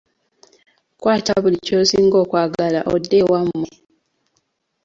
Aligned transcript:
Kwata 1.01 1.33
buli 1.41 1.57
ky'osinga 1.65 2.17
okwagala 2.23 2.79
odde 2.93 3.15
ewammwe. 3.23 3.69